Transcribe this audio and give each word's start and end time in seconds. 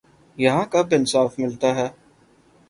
یہاں 0.37 0.65
کب 0.71 0.87
انصاف 0.91 1.39
ملتا 1.39 1.75
ہے 1.75 1.87